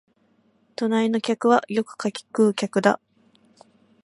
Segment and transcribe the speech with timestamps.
[0.77, 2.99] 隣の客はよく柿喰う客だ